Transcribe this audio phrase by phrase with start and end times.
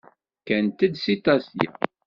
[0.39, 1.67] Kkant-d seg Tasya.